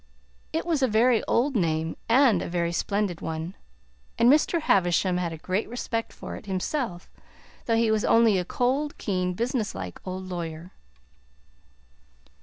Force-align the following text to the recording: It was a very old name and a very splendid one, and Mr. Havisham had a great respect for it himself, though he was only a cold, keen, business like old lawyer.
It 0.51 0.65
was 0.65 0.81
a 0.81 0.87
very 0.87 1.23
old 1.25 1.55
name 1.55 1.95
and 2.09 2.41
a 2.41 2.49
very 2.49 2.71
splendid 2.71 3.21
one, 3.21 3.53
and 4.17 4.31
Mr. 4.31 4.61
Havisham 4.61 5.17
had 5.17 5.31
a 5.31 5.37
great 5.37 5.69
respect 5.69 6.11
for 6.11 6.35
it 6.35 6.47
himself, 6.47 7.07
though 7.67 7.75
he 7.77 7.91
was 7.91 8.03
only 8.03 8.39
a 8.39 8.43
cold, 8.43 8.97
keen, 8.97 9.33
business 9.35 9.75
like 9.75 10.01
old 10.03 10.27
lawyer. 10.27 10.71